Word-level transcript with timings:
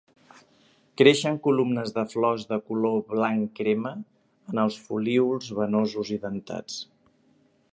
Creixen 1.01 1.35
columnes 1.47 1.91
de 1.97 2.05
flors 2.13 2.47
de 2.53 2.57
color 2.71 2.95
blanc-crema 3.11 3.91
en 4.53 4.63
els 4.65 4.79
folíols 4.87 5.51
venosos 5.61 6.11
i 6.17 6.19
dentats. 6.25 6.81